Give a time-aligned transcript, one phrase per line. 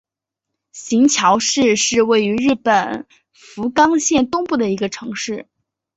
[0.71, 5.47] 行桥市是位于日本福冈县东部的一个城市。